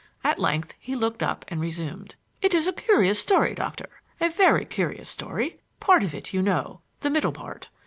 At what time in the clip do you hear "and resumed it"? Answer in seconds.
1.47-2.55